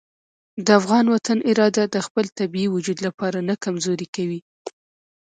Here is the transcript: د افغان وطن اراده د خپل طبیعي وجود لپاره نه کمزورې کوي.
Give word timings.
د 0.65 0.67
افغان 0.79 1.05
وطن 1.13 1.37
اراده 1.49 1.83
د 1.89 1.97
خپل 2.05 2.25
طبیعي 2.39 2.67
وجود 2.75 2.97
لپاره 3.07 3.37
نه 3.49 3.55
کمزورې 3.63 4.07
کوي. 4.15 4.39